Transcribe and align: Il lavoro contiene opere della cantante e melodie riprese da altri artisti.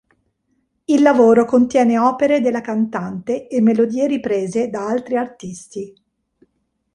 Il 0.85 1.03
lavoro 1.03 1.45
contiene 1.45 1.99
opere 1.99 2.41
della 2.41 2.61
cantante 2.61 3.47
e 3.47 3.61
melodie 3.61 4.07
riprese 4.07 4.67
da 4.67 4.87
altri 4.87 5.15
artisti. 5.15 5.93